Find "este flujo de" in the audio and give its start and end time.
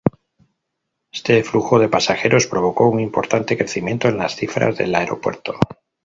1.13-1.87